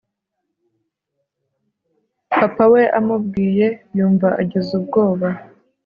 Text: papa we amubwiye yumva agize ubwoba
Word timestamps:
papa 2.33 2.63
we 2.73 2.83
amubwiye 2.99 3.67
yumva 3.97 4.27
agize 4.41 4.71
ubwoba 4.79 5.29